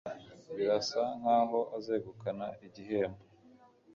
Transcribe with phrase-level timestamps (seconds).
[0.55, 3.21] Birasa nkaho azegukana igihembo.